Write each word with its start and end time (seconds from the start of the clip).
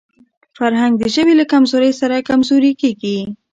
فرهنګ 0.57 0.93
د 0.97 1.03
ژبي 1.15 1.33
له 1.39 1.45
کمزورۍ 1.51 1.91
سره 2.01 2.25
کمزورې 2.29 2.71
کېږي. 2.81 3.17